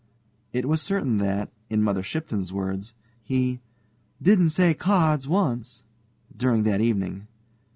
[0.51, 3.59] It was certain that, in Mother Shipton's words, he
[4.19, 5.83] "didn't say cards once"
[6.35, 7.27] during that evening.